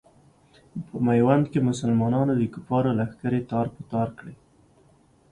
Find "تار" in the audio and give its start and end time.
3.51-3.67, 3.91-4.07